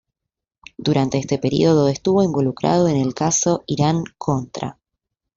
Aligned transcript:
Durante 0.79 1.19
este 1.19 1.37
periodo 1.37 1.87
estuvo 1.87 2.23
involucrado 2.23 2.87
en 2.87 2.97
el 2.97 3.13
caso 3.13 3.63
Irán-Contra. 3.67 4.79